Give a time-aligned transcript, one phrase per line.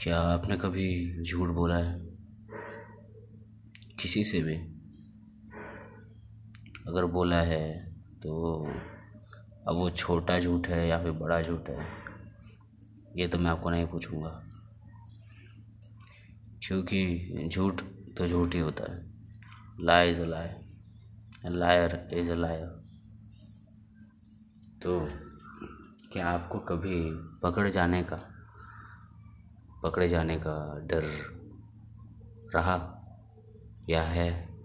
[0.00, 2.00] क्या आपने कभी झूठ बोला है?
[4.00, 4.54] किसी से भी।
[6.88, 8.64] अगर बोला है तो
[9.68, 11.86] अब वो छोटा झूठ है या फिर बड़ा झूठ है,
[13.16, 14.44] ये तो मैं आपको नहीं पूछूँगा।
[16.62, 17.82] क्योंकि झूठ
[18.18, 19.00] तो झूठ ही होता है।
[19.80, 20.48] Lie is a lie
[21.56, 22.66] liar is a liar
[24.82, 25.00] तो
[26.12, 27.04] क्या आपको कभी
[27.42, 28.35] पकड़ जाने का
[29.86, 31.04] पकड़े जाने का डर
[32.54, 32.76] रहा
[33.90, 34.56] या है?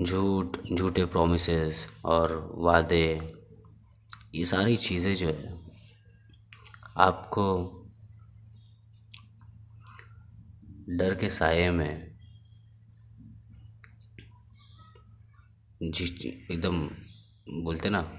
[0.00, 3.34] झूठ, झूठे प्रोमिसेस और वादे,
[4.34, 5.58] ये सारी चीज़ें जो है,
[6.96, 7.46] आपको
[10.88, 12.16] डर के साये में
[15.82, 16.86] जी एकदम
[17.64, 18.18] बोलते ना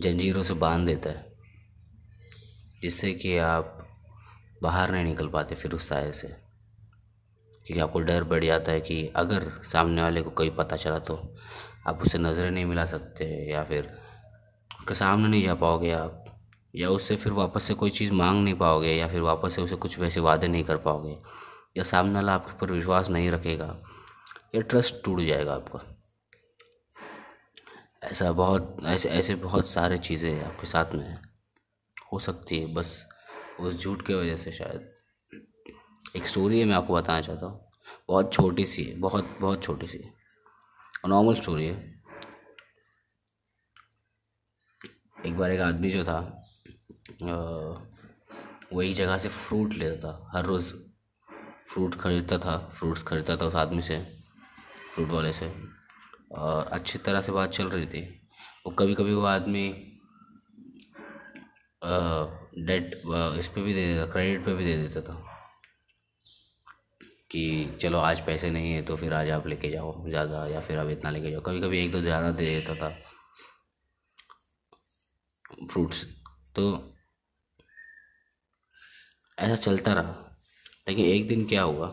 [0.00, 1.32] जंजीरों से बाँध देता है,
[2.82, 3.86] जिससे कि आप
[4.62, 6.28] बाहर नहीं निकल पाते फिर उस साय से।
[7.66, 11.16] क्योंकि आपको डर बढ़ जाता है कि अगर सामने वाले को कोई पता चला तो
[11.86, 13.90] आप उससे नज़रें नहीं मिला सकते या फिर
[14.80, 16.24] उसके सामने नहीं जा पाओगे आप,
[16.76, 19.76] या उससे फिर वापस से कोई चीज़ मांग नहीं पाओगे या फिर वापस से उसे
[19.76, 21.16] कुछ वैसे वादे नहीं कर पाओगे।
[21.76, 23.76] या सामने वाला आपके ऊपर विश्वास नहीं रखेगा,
[24.54, 25.97] या ट्रस्ट टूट जाएगा आपका।
[28.02, 31.18] ऐसा बहुत, ऐसे ऐसे बहुत सारे चीज़ें आपके साथ में
[32.12, 33.06] हो सकती है, बस
[33.60, 34.90] उस झूठ की वजह से शायद।
[36.16, 37.70] एक स्टोरी है, मैं आपको बताना चाहता हूँ।
[38.08, 40.12] बहुत छोटी सी है, बहुत बहुत छोटी सी है।
[41.08, 42.02] नॉर्मल स्टोरी है।
[45.26, 46.18] एक बार एक आदमी जो था
[48.72, 50.72] वही जगह से फ्रूट लेता था, हर रोज़
[51.68, 53.98] फ्रूट खरीदता था फ्रूट्स खरीदता था उस आदमी से
[54.94, 55.52] फ्रूट वाले से।
[56.30, 58.02] और अच्छी तरह से बात चल रही थी।
[58.66, 59.68] वो कभी कभी वो आदमी
[62.60, 62.94] डेट
[63.38, 65.24] इस पर भी दे देता क्रेडिट पे भी दे देता था।
[67.30, 70.78] कि चलो आज पैसे नहीं है तो फिर आज आप लेके जाओ ज़्यादा या फिर
[70.78, 72.88] आप इतना लेके जाओ। कभी कभी एक दो ज़्यादा दे देता था।
[75.66, 76.04] फ्रूट्स
[76.56, 76.64] तो
[79.38, 80.24] ऐसा चलता रहा।
[80.88, 81.88] लेकिन एक दिन क्या हुआ,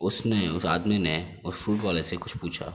[0.00, 2.72] उसने, उस आदमी ने, उस फ्रूट वाले से कुछ पूछा।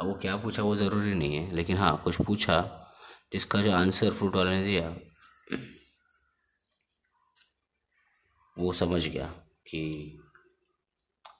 [0.00, 2.80] अब वो क्या पूछा वो ज़रूरी नहीं है, लेकिन हाँ कुछ पूछा,
[3.32, 4.96] जिसका जो आंसर फ्रूट वाले ने दिया,
[8.58, 9.26] वो समझ गया
[9.66, 10.20] कि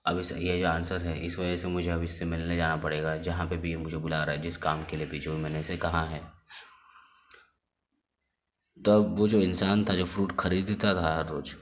[0.06, 3.16] अब इस, ये जो आंसर है, इस वजह से मुझे अब इससे मिलने जाना पड़ेगा,
[3.16, 5.60] जहाँ पे भी ये मुझे बुला रहा है, जिस काम के लिए भी, जो मैंने
[5.60, 6.22] इसे कहा है।
[8.84, 11.54] तो अब वो जो इंसान था, जो फ्रूट खरीदता था हर रोज़,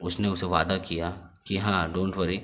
[0.00, 1.10] उसने उसे वादा किया
[1.46, 2.42] कि हाँ डोंट वरी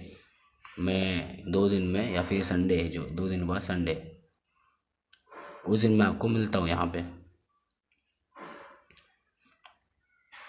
[0.80, 4.20] मैं दो दिन में या फिर संडे है जो, दो दिन बाद संडे
[5.66, 7.04] उस दिन मैं आपको मिलता हूँ यहाँ पे।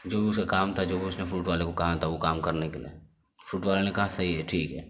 [0.10, 2.42] जो भी उसका काम था, जो भी उसने फ्रूट वाले को कहा था, वो काम
[2.42, 3.02] करने के लिए।
[3.50, 4.90] फ्रूट वाले ने कहा, सही है, ठीक है।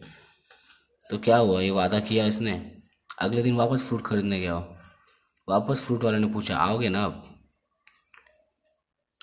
[1.09, 1.61] तो क्या हुआ?
[1.61, 2.79] ये वादा किया इसने।
[3.19, 4.55] अगले दिन वापस फ्रूट खरीदने गया
[5.49, 7.23] वापस फ्रूट वाले ने पूछा, आओगे ना आप?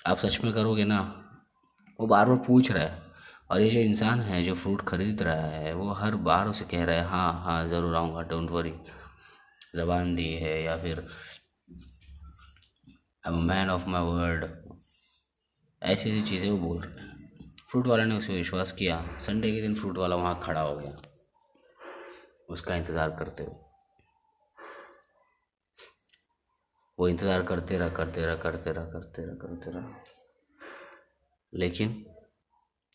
[0.07, 1.01] आप सच में करोगे ना?
[2.01, 3.08] वो बार बार पूछ रहा है।
[3.51, 6.85] और ये जो इंसान है, जो फ्रूट खरीद रहा है, वो हर बार उसे कह
[6.85, 8.75] रहा है हाँ हाँ ज़रूर आऊँगा डोंट वरी
[9.77, 11.07] ज़बान दी है या फिर
[13.25, 14.45] मैन ऑफ़ माई वर्ड
[15.83, 17.07] ऐसी ऐसी चीज़ें वो बोल रहे हैं।
[17.71, 20.97] फ्रूट वाले ने उसे विश्वास किया। संडे के दिन फ्रूट वाला वहाँ खड़ा हो गया।
[22.51, 23.55] उसका इंतज़ार करते हुए।
[26.99, 30.03] वो इंतज़ार करते रहा करते रहा करते रहा करते रहा करते रहा।
[31.53, 32.05] लेकिन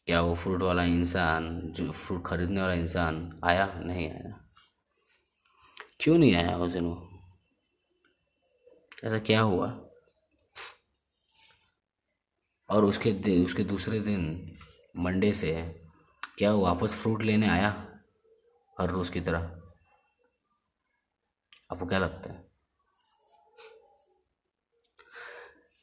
[0.05, 3.73] क्या वो फ्रूट वाला इंसान, जो फ्रूट खरीदने वाला इंसान आया?
[3.73, 4.49] नहीं आया।
[5.99, 7.09] क्यों नहीं आया उस दिन वो
[9.03, 9.85] ऐसा क्या हुआ?
[12.69, 14.55] और उसके दिन उसके दूसरे दिन,
[14.97, 15.81] मंडे से,
[16.37, 17.99] क्या वो वापस फ्रूट लेने आया?
[18.81, 19.39] हर रोज़ की तरह।
[21.71, 22.47] आपको क्या लगता है?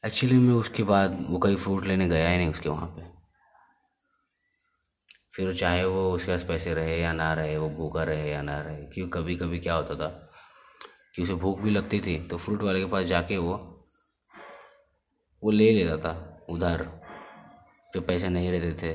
[0.05, 3.20] एक्चुअली में उसके बाद वो कहीं फ्रूट लेने गया ही नहीं उसके वहाँ पे।
[5.35, 8.61] फिर चाहे वो उसके पास पैसे रहे या ना रहे, वो भूखा रहे या ना
[8.61, 10.09] रहे, क्यों कभी कभी क्या होता था
[11.15, 13.55] कि उसे भूख भी लगती थी तो फ्रूट वाले के पास जाके वो
[15.43, 16.83] वो ले लेता था उधार,
[17.95, 18.95] जो पैसे नहीं रहते थे।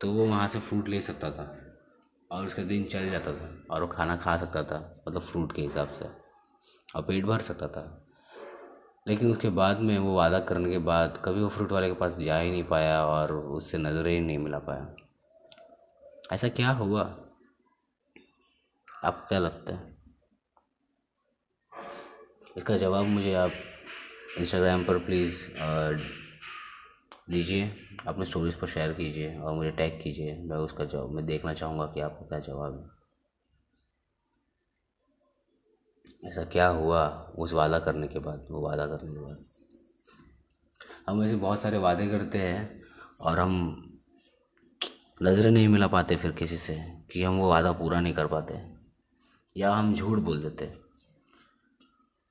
[0.00, 1.44] तो वो वहाँ से फ्रूट ले सकता था
[2.30, 5.62] और उसका दिन चल जाता था और वो खाना खा सकता था मतलब फ्रूट के
[5.62, 6.04] हिसाब से,
[6.94, 8.03] और पेट भर सकता था।
[9.06, 12.16] लेकिन उसके बाद में वो वादा करने के बाद कभी वो फ्रूट वाले के पास
[12.18, 14.94] जा ही नहीं पाया और उससे नज़र ही नहीं मिला पाया।
[16.32, 17.02] ऐसा क्या हुआ?
[19.04, 19.96] आपको क्या लगता है?
[22.56, 23.50] इसका जवाब मुझे आप
[24.38, 25.46] इंस्टाग्राम पर प्लीज़
[27.30, 27.70] दीजिए।
[28.06, 31.86] अपने स्टोरीज़ पर शेयर कीजिए और मुझे टैग कीजिए। मैं उसका जवाब, मैं देखना चाहूँगा
[31.86, 33.03] कि आपका क्या जवाब है।
[36.26, 39.44] ऐसा क्या हुआ उस वादा करने के बाद, वो वादा करने के बाद?
[41.08, 42.82] हम ऐसे बहुत सारे वादे करते हैं
[43.20, 43.80] और हम
[45.22, 46.74] नज़रें नहीं मिला पाते फिर किसी से
[47.12, 48.74] कि हम वो वादा पूरा नहीं कर पाते।
[49.56, 50.70] या हम झूठ बोल देते।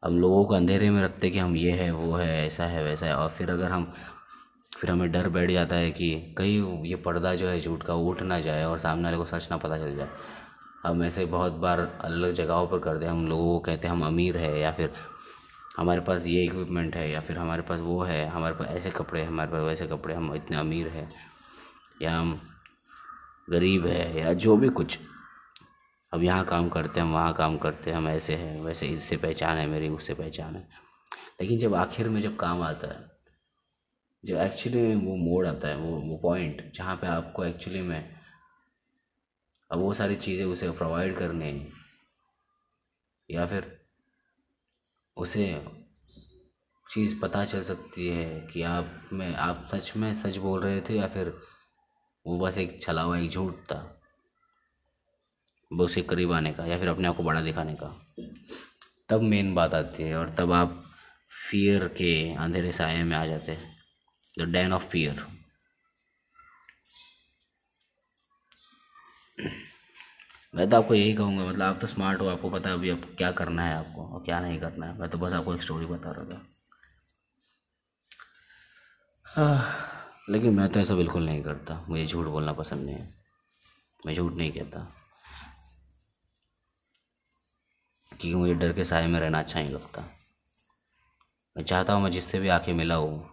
[0.06, 3.06] हम लोगों को अंधेरे में रखते कि हम ये है, वो है, ऐसा है, वैसा
[3.06, 3.94] है। और फिर अगर हम,
[4.78, 8.22] फिर हमें डर बैठ जाता है कि कहीं ये पर्दा जो है झूठ का उठ
[8.22, 10.10] ना जाए और सामने वाले को सच ना पता चल जाए।
[10.84, 14.06] हम ऐसे बहुत बार अलग जगहों पर करते हैं हम लोगों को कहते हैं हम
[14.06, 14.92] अमीर है, या फिर
[15.78, 19.24] हमारे पास ये इक्विपमेंट है, या फिर हमारे पास वो है, हमारे पास ऐसे कपड़े
[19.24, 21.08] हमारे पास वैसे कपड़े हम इतने अमीर है,
[22.02, 22.38] या हम
[23.50, 25.00] गरीब है, या जो भी कुछ।
[26.12, 29.18] अब यहाँ काम करते हैं, हम वहाँ काम करते हैं, हम ऐसे हैं, वैसे इससे
[29.18, 30.68] पहचान है मेरी, उससे पहचान है।
[31.42, 33.00] लेकिन जब आखिर में जब काम आता है,
[34.24, 38.23] जब एक्चुअली में वो मोड़ आता है, वो वो पॉइंट जहाँ पे आपको एक्चुअली में
[39.72, 41.72] अब वो सारी चीज़ें उसे प्रोवाइड करने
[43.30, 43.86] या फिर
[45.18, 45.66] उसे
[46.90, 50.94] चीज़ पता चल सकती है कि आप में, आप सच में सच बोल रहे थे
[50.94, 51.34] या फिर
[52.28, 54.02] वो बस एक छला हुआ एक झूठ था?
[55.74, 58.06] वो उसके करीब आने का या फिर अपने आप को बड़ा दिखाने का।
[59.10, 60.84] तब मेन बात आती है और तब आप
[61.52, 63.76] फियर के अंधेरे साये में आ जाते हैं।
[64.40, 65.43] द डैन ऑफ़ फियर
[70.56, 73.16] मैं तो आपको यही कहूँगा मतलब आप तो स्मार्ट हो आपको पता है अभी अब
[73.18, 75.86] क्या करना है आपको और क्या नहीं करना है। मैं तो बस आपको एक स्टोरी
[75.86, 76.42] बता रहा था।
[79.26, 79.76] हाँ,
[80.30, 83.14] लेकिन मैं तो ऐसा बिल्कुल नहीं करता। मुझे झूठ बोलना पसंद नहीं है।
[84.06, 84.80] मैं झूठ नहीं कहता।
[88.10, 90.02] क्योंकि मुझे डर के साय में रहना अच्छा नहीं लगता।
[91.58, 93.30] मैं चाहता हूँ मैं जिससे भी आके मिला हूँ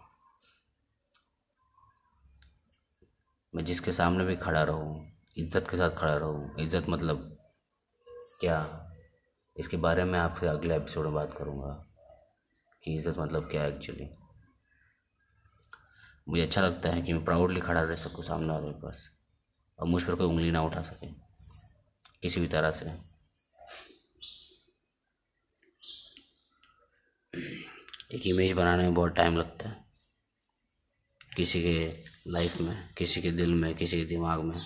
[3.55, 7.27] मैं जिसके सामने भी खड़ा रहूँ इज़्ज़त के साथ खड़ा रहूँ। इज़्ज़त मतलब
[8.41, 8.59] क्या?
[9.57, 11.73] इसके बारे में आपसे अगले एपिसोड में बात करूँगा
[12.85, 14.09] कि इज़्ज़त मतलब क्या है एक्चुअली
[16.27, 19.03] मुझे अच्छा लगता है कि मैं प्राउडली खड़ा रह सकूँ सामने वाले के पास
[19.79, 21.07] और मुझ पर कोई उंगली ना उठा सके,
[22.23, 22.91] किसी भी तरह से।
[28.15, 29.77] एक इमेज बनाने में बहुत टाइम लगता है।
[31.37, 34.57] किसी के लाइफ में, किसी के दिल में, किसी के दिमाग में।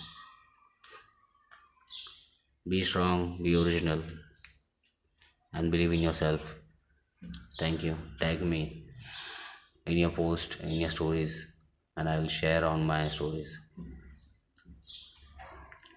[2.69, 4.03] Be strong be original
[5.53, 6.41] and believe in yourself.
[7.59, 7.97] Thank you.
[8.21, 8.87] Tag me
[9.87, 11.47] in your post in your stories
[11.97, 13.59] and i will share on my stories.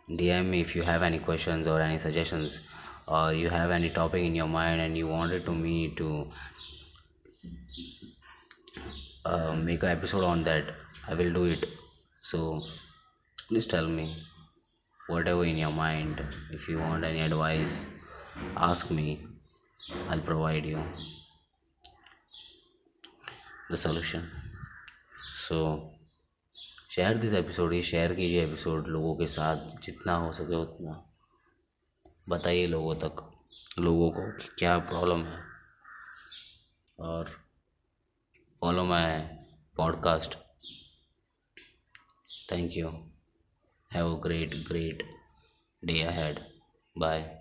[0.09, 2.59] Dm me if you have any questions or any suggestions
[3.07, 6.27] or you have any topic in your mind and you wanted to me to
[9.25, 10.73] uh, make an episode on that
[11.07, 11.65] i will do it.
[12.21, 12.59] So
[13.47, 14.13] please tell me
[15.07, 16.21] whatever in your mind,
[16.51, 17.73] if you want any advice,
[18.55, 19.27] ask me.
[20.09, 20.83] I'll provide you
[23.69, 24.21] the solution.
[25.47, 25.89] So
[26.91, 31.03] share this episode ये share कीजिए episode लोगों के साथ, जितना हो सके उतना।
[32.29, 33.21] बताइए लोगों तक,
[33.79, 34.21] लोगों को
[34.59, 35.39] क्या प्रॉब्लम है।
[36.99, 37.29] और
[38.61, 39.19] follow my
[39.77, 40.35] podcast
[42.51, 43.16] thank you
[43.89, 45.03] Have a great, great
[45.85, 46.45] day ahead.
[46.95, 47.39] Bye.